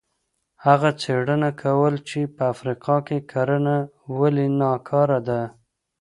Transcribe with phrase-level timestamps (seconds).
[0.65, 3.75] هغه څېړنه کوله چې په افریقا کې کرنه
[4.17, 5.41] ولې ناکاره ده.